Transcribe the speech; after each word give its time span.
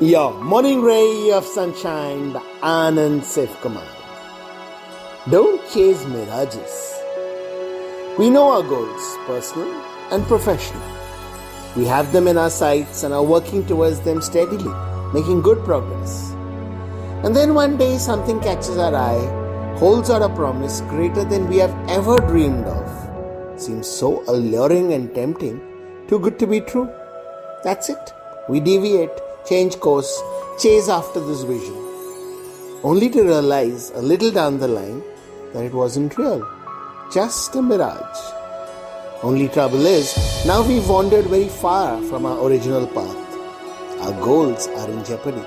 Your 0.00 0.32
morning 0.44 0.80
ray 0.80 1.32
of 1.32 1.44
sunshine 1.44 2.32
by 2.32 2.40
Anand 2.62 3.22
Sivkumar. 3.22 3.84
Don't 5.28 5.60
chase 5.72 6.06
mirages. 6.06 6.94
We 8.16 8.30
know 8.30 8.48
our 8.48 8.62
goals, 8.62 9.18
personal 9.26 9.66
and 10.12 10.24
professional. 10.28 10.88
We 11.76 11.84
have 11.86 12.12
them 12.12 12.28
in 12.28 12.38
our 12.38 12.48
sights 12.48 13.02
and 13.02 13.12
are 13.12 13.24
working 13.24 13.66
towards 13.66 13.98
them 14.02 14.22
steadily, 14.22 14.72
making 15.12 15.42
good 15.42 15.64
progress. 15.64 16.30
And 17.24 17.34
then 17.34 17.54
one 17.54 17.76
day 17.76 17.98
something 17.98 18.38
catches 18.38 18.78
our 18.78 18.94
eye, 18.94 19.78
holds 19.78 20.10
out 20.10 20.22
a 20.22 20.28
promise 20.28 20.80
greater 20.82 21.24
than 21.24 21.48
we 21.48 21.56
have 21.56 21.74
ever 21.90 22.18
dreamed 22.18 22.66
of. 22.66 23.60
Seems 23.60 23.88
so 23.88 24.22
alluring 24.28 24.92
and 24.92 25.12
tempting, 25.12 25.60
too 26.06 26.20
good 26.20 26.38
to 26.38 26.46
be 26.46 26.60
true. 26.60 26.88
That's 27.64 27.88
it. 27.88 28.12
We 28.48 28.60
deviate 28.60 29.10
change 29.48 29.80
course, 29.80 30.22
chase 30.60 30.90
after 30.90 31.20
this 31.20 31.42
vision, 31.42 31.74
only 32.82 33.08
to 33.08 33.22
realize 33.22 33.90
a 33.92 34.02
little 34.02 34.30
down 34.30 34.58
the 34.58 34.68
line 34.68 35.02
that 35.54 35.64
it 35.64 35.72
wasn't 35.72 36.18
real, 36.18 36.46
just 37.10 37.54
a 37.56 37.62
mirage. 37.62 38.18
Only 39.22 39.48
trouble 39.48 39.86
is, 39.86 40.14
now 40.46 40.66
we've 40.66 40.86
wandered 40.86 41.24
very 41.26 41.48
far 41.48 42.02
from 42.02 42.26
our 42.26 42.46
original 42.46 42.86
path. 42.88 43.16
Our 44.00 44.12
goals 44.22 44.68
are 44.68 44.90
in 44.90 45.02
jeopardy. 45.02 45.46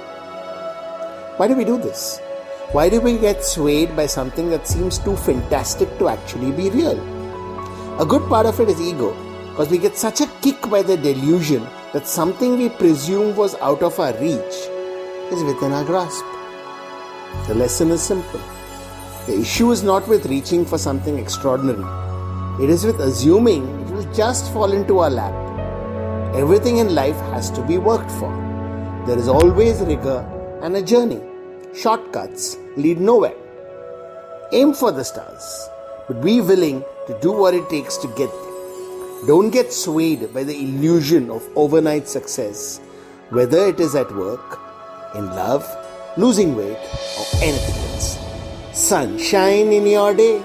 Why 1.37 1.47
do 1.47 1.55
we 1.55 1.63
do 1.63 1.77
this? 1.77 2.19
Why 2.71 2.89
do 2.89 2.99
we 3.01 3.19
get 3.19 3.43
swayed 3.43 3.95
by 3.95 4.07
something 4.07 4.49
that 4.49 4.67
seems 4.67 4.97
too 4.97 5.15
fantastic 5.15 5.95
to 5.99 6.09
actually 6.09 6.51
be 6.51 6.71
real? 6.71 6.99
A 8.01 8.05
good 8.05 8.27
part 8.27 8.47
of 8.47 8.59
it 8.59 8.69
is 8.69 8.81
ego, 8.81 9.13
because 9.51 9.69
we 9.69 9.77
get 9.77 9.95
such 9.95 10.21
a 10.21 10.27
kick 10.41 10.59
by 10.71 10.81
the 10.81 10.97
delusion 10.97 11.67
that 11.93 12.07
something 12.07 12.57
we 12.57 12.69
presume 12.69 13.35
was 13.35 13.55
out 13.55 13.83
of 13.83 13.99
our 13.99 14.13
reach 14.13 14.55
is 15.31 15.43
within 15.43 15.73
our 15.73 15.83
grasp. 15.83 16.23
The 17.47 17.55
lesson 17.55 17.91
is 17.91 18.01
simple. 18.01 18.39
The 19.27 19.39
issue 19.39 19.71
is 19.71 19.83
not 19.83 20.07
with 20.07 20.25
reaching 20.25 20.65
for 20.65 20.77
something 20.77 21.19
extraordinary, 21.19 21.83
it 22.63 22.69
is 22.69 22.85
with 22.85 22.99
assuming 22.99 23.63
it 23.81 23.91
will 23.91 24.13
just 24.13 24.51
fall 24.53 24.71
into 24.71 24.99
our 24.99 25.09
lap. 25.09 25.33
Everything 26.35 26.77
in 26.77 26.95
life 26.95 27.19
has 27.33 27.51
to 27.51 27.61
be 27.61 27.77
worked 27.77 28.11
for. 28.11 28.31
There 29.05 29.17
is 29.17 29.27
always 29.27 29.81
rigor 29.81 30.19
and 30.61 30.75
a 30.77 30.81
journey. 30.81 31.21
Shortcuts 31.75 32.57
lead 32.77 33.01
nowhere. 33.01 33.35
Aim 34.53 34.73
for 34.73 34.91
the 34.91 35.03
stars, 35.03 35.69
but 36.07 36.21
be 36.21 36.39
willing 36.39 36.83
to 37.07 37.19
do 37.19 37.31
what 37.31 37.53
it 37.53 37.69
takes 37.69 37.97
to 37.97 38.07
get 38.09 38.31
there. 38.31 38.50
Don't 39.27 39.51
get 39.51 39.71
swayed 39.71 40.33
by 40.33 40.43
the 40.43 40.57
illusion 40.57 41.29
of 41.29 41.47
overnight 41.55 42.07
success, 42.07 42.81
whether 43.29 43.67
it 43.67 43.79
is 43.79 43.93
at 43.93 44.11
work, 44.15 44.59
in 45.13 45.27
love, 45.27 45.63
losing 46.17 46.55
weight, 46.55 46.81
or 47.19 47.25
anything 47.43 47.75
else. 47.93 48.17
Sunshine 48.73 49.71
in 49.71 49.85
your 49.85 50.15
day. 50.15 50.41